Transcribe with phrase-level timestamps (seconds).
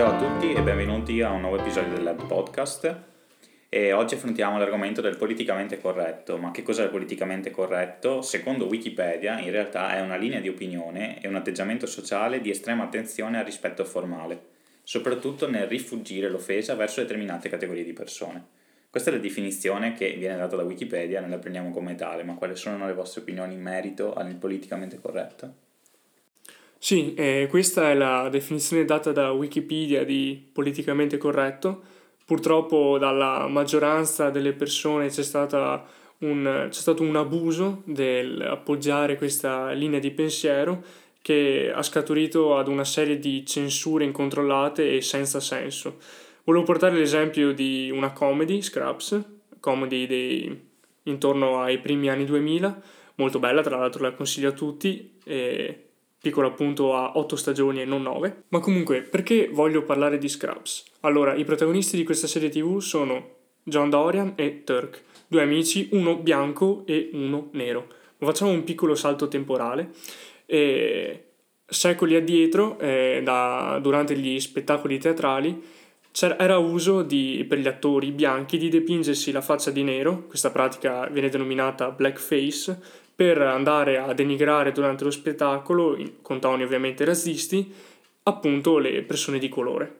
[0.00, 3.02] Ciao a tutti e benvenuti a un nuovo episodio del Lab Podcast.
[3.68, 6.38] E oggi affrontiamo l'argomento del politicamente corretto.
[6.38, 8.22] Ma che cos'è il politicamente corretto?
[8.22, 12.84] Secondo Wikipedia, in realtà è una linea di opinione e un atteggiamento sociale di estrema
[12.84, 14.40] attenzione al rispetto formale,
[14.84, 18.42] soprattutto nel rifuggire l'offesa verso determinate categorie di persone.
[18.88, 22.36] Questa è la definizione che viene data da Wikipedia, noi la prendiamo come tale, ma
[22.36, 25.68] quali sono le vostre opinioni in merito al politicamente corretto?
[26.82, 31.82] Sì, eh, questa è la definizione data da Wikipedia di politicamente corretto.
[32.24, 35.22] Purtroppo dalla maggioranza delle persone c'è,
[36.20, 40.82] un, c'è stato un abuso dell'appoggiare questa linea di pensiero
[41.20, 45.98] che ha scaturito ad una serie di censure incontrollate e senza senso.
[46.44, 49.22] Volevo portare l'esempio di una comedy, Scraps,
[49.60, 50.68] comedy dei,
[51.04, 52.80] intorno ai primi anni 2000,
[53.16, 55.18] molto bella, tra l'altro la consiglio a tutti.
[55.24, 55.89] E
[56.20, 58.44] piccolo appunto a 8 stagioni e non 9.
[58.48, 60.84] Ma comunque, perché voglio parlare di Scraps?
[61.00, 66.16] Allora, i protagonisti di questa serie TV sono John Dorian e Turk, due amici, uno
[66.16, 67.86] bianco e uno nero.
[68.18, 69.90] Facciamo un piccolo salto temporale.
[70.44, 71.24] E
[71.64, 75.78] secoli addietro, eh, da, durante gli spettacoli teatrali,
[76.36, 81.06] era uso di, per gli attori bianchi di dipingersi la faccia di nero, questa pratica
[81.06, 82.78] viene denominata blackface,
[83.20, 87.70] per andare a denigrare durante lo spettacolo, con toni ovviamente razzisti,
[88.22, 89.98] appunto le persone di colore.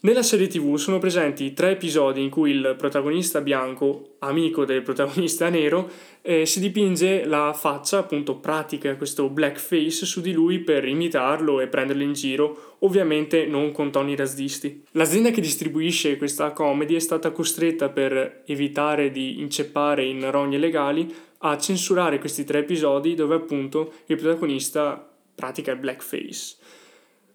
[0.00, 5.50] Nella serie tv sono presenti tre episodi in cui il protagonista bianco, amico del protagonista
[5.50, 5.90] nero,
[6.22, 11.66] eh, si dipinge la faccia, appunto pratica questo blackface su di lui per imitarlo e
[11.66, 14.84] prenderlo in giro, ovviamente non con toni razzisti.
[14.92, 21.14] L'azienda che distribuisce questa comedy è stata costretta per evitare di inceppare in rogne legali
[21.46, 26.56] a censurare questi tre episodi dove appunto il protagonista pratica il blackface.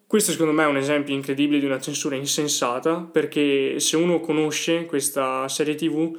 [0.08, 4.86] Questo secondo me è un esempio incredibile di una censura insensata perché se uno conosce
[4.86, 6.18] questa serie tv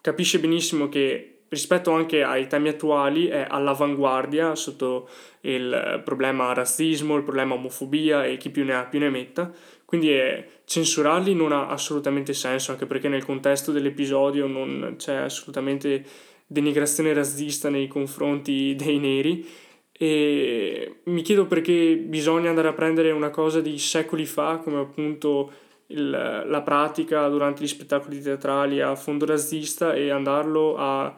[0.00, 5.08] capisce benissimo che rispetto anche ai temi attuali è all'avanguardia sotto
[5.42, 9.52] il problema razzismo, il problema omofobia e chi più ne ha più ne metta.
[9.84, 16.04] Quindi è, censurarli non ha assolutamente senso anche perché nel contesto dell'episodio non c'è assolutamente
[16.50, 19.46] denigrazione razzista nei confronti dei neri
[19.92, 25.52] e mi chiedo perché bisogna andare a prendere una cosa di secoli fa come appunto
[25.86, 31.14] il, la pratica durante gli spettacoli teatrali a fondo razzista e andarlo a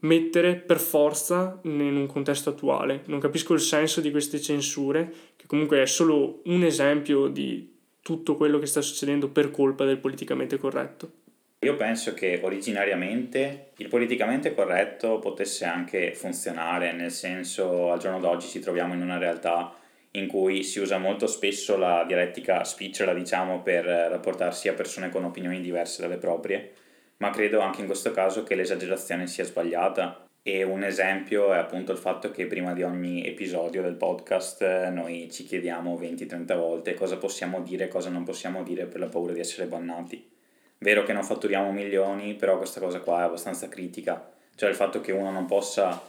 [0.00, 3.02] mettere per forza in un contesto attuale.
[3.06, 8.36] Non capisco il senso di queste censure, che comunque è solo un esempio di tutto
[8.36, 11.21] quello che sta succedendo per colpa del politicamente corretto.
[11.64, 18.48] Io penso che originariamente il politicamente corretto potesse anche funzionare, nel senso al giorno d'oggi
[18.48, 19.72] ci troviamo in una realtà
[20.12, 25.22] in cui si usa molto spesso la dialettica spicciola, diciamo, per rapportarsi a persone con
[25.22, 26.72] opinioni diverse dalle proprie,
[27.18, 30.26] ma credo anche in questo caso che l'esagerazione sia sbagliata.
[30.42, 35.30] E un esempio è appunto il fatto che prima di ogni episodio del podcast noi
[35.30, 39.32] ci chiediamo 20-30 volte cosa possiamo dire e cosa non possiamo dire per la paura
[39.32, 40.40] di essere bannati.
[40.82, 45.00] Vero che non fatturiamo milioni, però questa cosa qua è abbastanza critica, cioè il fatto
[45.00, 46.02] che uno non possa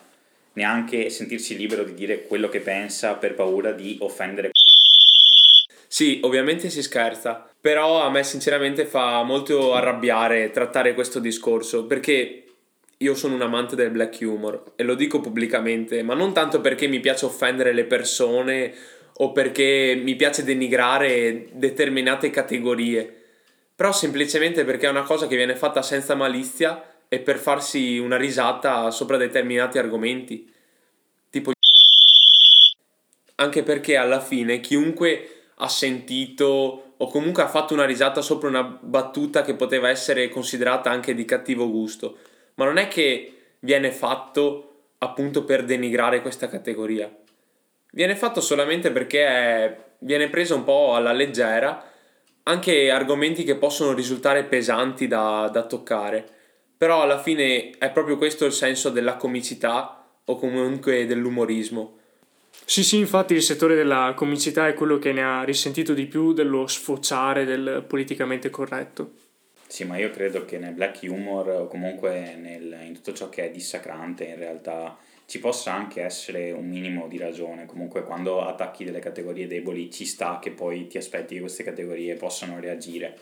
[0.53, 4.49] neanche sentirsi libero di dire quello che pensa per paura di offendere.
[5.87, 12.43] Sì, ovviamente si scherza, però a me sinceramente fa molto arrabbiare trattare questo discorso perché
[12.97, 16.87] io sono un amante del black humor e lo dico pubblicamente, ma non tanto perché
[16.87, 18.73] mi piace offendere le persone
[19.17, 23.17] o perché mi piace denigrare determinate categorie
[23.75, 28.17] però semplicemente perché è una cosa che viene fatta senza malizia e per farsi una
[28.17, 30.51] risata sopra determinati argomenti.
[31.29, 31.51] Tipo
[33.35, 38.63] anche perché alla fine chiunque ha sentito o comunque ha fatto una risata sopra una
[38.63, 42.17] battuta che poteva essere considerata anche di cattivo gusto,
[42.55, 47.13] ma non è che viene fatto appunto per denigrare questa categoria.
[47.91, 51.91] Viene fatto solamente perché è, viene preso un po' alla leggera
[52.43, 56.27] anche argomenti che possono risultare pesanti da, da toccare,
[56.77, 61.99] però alla fine è proprio questo il senso della comicità o comunque dell'umorismo.
[62.65, 66.33] Sì, sì, infatti il settore della comicità è quello che ne ha risentito di più
[66.33, 69.11] dello sfociare del politicamente corretto.
[69.67, 73.45] Sì, ma io credo che nel black humor o comunque nel, in tutto ciò che
[73.45, 74.95] è dissacrante in realtà
[75.33, 77.65] ci possa anche essere un minimo di ragione.
[77.65, 82.13] Comunque quando attacchi delle categorie deboli ci sta che poi ti aspetti che queste categorie
[82.13, 83.17] possano reagire.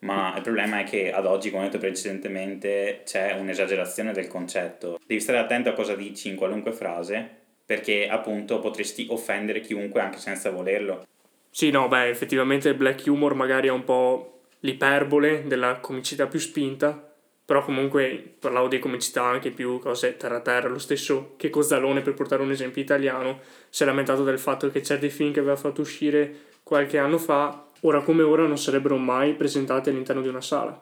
[0.00, 4.98] Ma il problema è che ad oggi, come ho detto precedentemente, c'è un'esagerazione del concetto.
[5.06, 7.24] Devi stare attento a cosa dici in qualunque frase,
[7.64, 11.06] perché appunto potresti offendere chiunque anche senza volerlo.
[11.50, 16.40] Sì, no, beh, effettivamente il black humor magari è un po' l'iperbole della comicità più
[16.40, 17.13] spinta,
[17.44, 22.14] però comunque parlavo di comicità anche più cose terra terra, lo stesso che Cozzalone per
[22.14, 25.82] portare un esempio italiano si è lamentato del fatto che certi film che aveva fatto
[25.82, 30.80] uscire qualche anno fa, ora come ora non sarebbero mai presentati all'interno di una sala.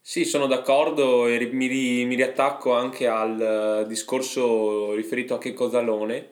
[0.00, 6.30] Sì, sono d'accordo e mi, mi riattacco anche al uh, discorso riferito a Che Cozzalone.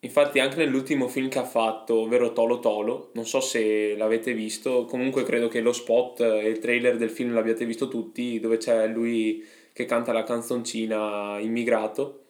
[0.00, 4.84] Infatti anche nell'ultimo film che ha fatto, ovvero Tolo Tolo, non so se l'avete visto,
[4.84, 8.86] comunque credo che lo spot e il trailer del film l'abbiate visto tutti, dove c'è
[8.86, 12.22] lui che canta la canzoncina Immigrato.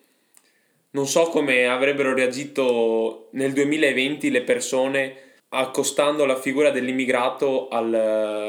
[0.91, 5.17] Non so come avrebbero reagito nel 2020 le persone
[5.51, 7.91] accostando la figura dell'immigrato al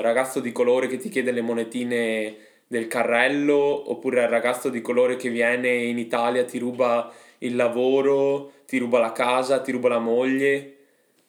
[0.02, 2.38] ragazzo di colore che ti chiede le monetine
[2.68, 8.52] del carrello oppure al ragazzo di colore che viene in Italia, ti ruba il lavoro,
[8.66, 10.78] ti ruba la casa, ti ruba la moglie.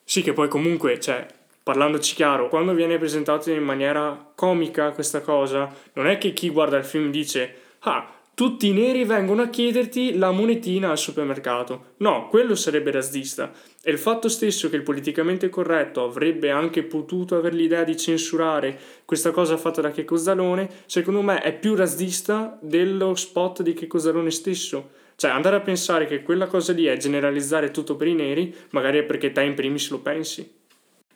[0.05, 1.27] Sì, che poi comunque, cioè,
[1.63, 6.77] parlandoci chiaro, quando viene presentato in maniera comica questa cosa, non è che chi guarda
[6.77, 11.93] il film dice ah, tutti i neri vengono a chiederti la monetina al supermercato.
[11.99, 13.53] No, quello sarebbe razzista.
[13.83, 18.79] E il fatto stesso che il politicamente corretto avrebbe anche potuto avere l'idea di censurare
[19.05, 23.99] questa cosa fatta da Checco Zalone, secondo me è più razzista dello spot di Checco
[23.99, 24.99] Zalone stesso.
[25.21, 29.01] Cioè, andare a pensare che quella cosa lì è generalizzare tutto per i neri, magari
[29.01, 30.51] è perché te in primis lo pensi.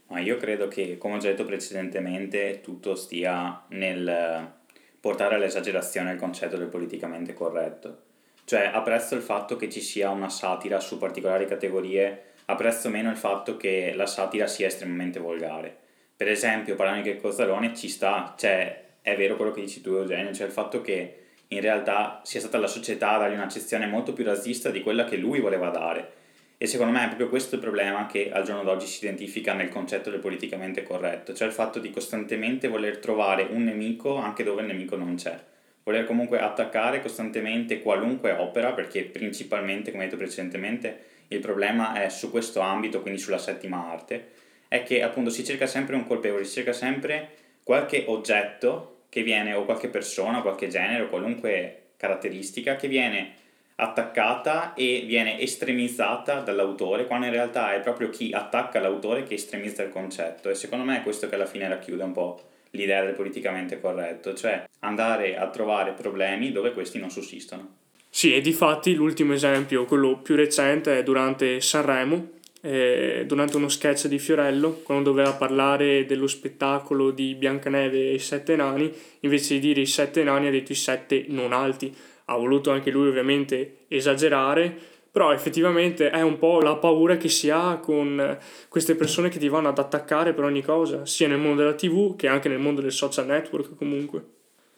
[0.08, 4.52] Ma io credo che, come ho già detto precedentemente, tutto stia nel
[5.00, 8.02] portare all'esagerazione il concetto del politicamente corretto.
[8.44, 13.16] Cioè, apprezzo il fatto che ci sia una satira su particolari categorie, apprezzo meno il
[13.16, 15.74] fatto che la satira sia estremamente volgare.
[16.14, 20.34] Per esempio, parlando di Cozzalone ci sta, cioè, è vero quello che dici tu Eugenio,
[20.34, 21.20] cioè il fatto che
[21.54, 25.16] in realtà sia stata la società a dargli un'accezione molto più razzista di quella che
[25.16, 26.22] lui voleva dare.
[26.56, 29.68] E secondo me è proprio questo il problema che al giorno d'oggi si identifica nel
[29.68, 34.62] concetto del politicamente corretto, cioè il fatto di costantemente voler trovare un nemico anche dove
[34.62, 35.38] il nemico non c'è.
[35.82, 40.98] Voler comunque attaccare costantemente qualunque opera, perché principalmente, come detto precedentemente,
[41.28, 44.30] il problema è su questo ambito, quindi sulla settima arte,
[44.68, 47.30] è che appunto si cerca sempre un colpevole, si cerca sempre
[47.62, 53.34] qualche oggetto che viene, o qualche persona, qualche genere, o qualunque caratteristica che viene
[53.76, 59.84] attaccata e viene estremizzata dall'autore, quando in realtà è proprio chi attacca l'autore che estremizza
[59.84, 60.50] il concetto.
[60.50, 64.34] E secondo me è questo che alla fine racchiude un po' l'idea del politicamente corretto,
[64.34, 67.76] cioè andare a trovare problemi dove questi non sussistono.
[68.10, 72.30] Sì, e di fatti l'ultimo esempio, quello più recente, è durante Sanremo,
[72.64, 78.18] eh, durante uno sketch di Fiorello, quando doveva parlare dello spettacolo di Biancaneve e i
[78.18, 78.90] sette nani,
[79.20, 81.94] invece di dire i sette nani ha detto i sette non alti.
[82.26, 84.74] Ha voluto anche lui ovviamente esagerare,
[85.10, 88.38] però effettivamente è un po' la paura che si ha con
[88.70, 92.16] queste persone che ti vanno ad attaccare per ogni cosa, sia nel mondo della TV
[92.16, 94.24] che anche nel mondo del social network comunque.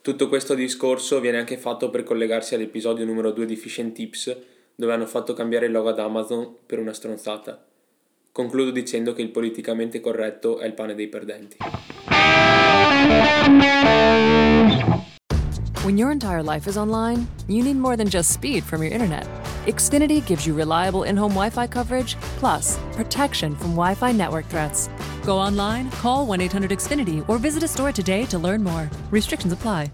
[0.02, 4.36] Tutto questo discorso viene anche fatto per collegarsi all'episodio numero 2 di Fish and Tips,
[4.74, 7.64] dove hanno fatto cambiare il logo ad Amazon per una stronzata.
[8.36, 11.56] Concludo dicendo che il politicamente corretto è il pane dei perdenti.
[15.82, 19.26] When your entire life is online, you need more than just speed from your internet.
[19.64, 24.90] Xfinity gives you reliable in-home Wi-Fi coverage, plus protection from Wi-Fi network threats.
[25.24, 28.90] Go online, call 1-800-XFINITY, or visit a store today to learn more.
[29.10, 29.90] Restrictions apply.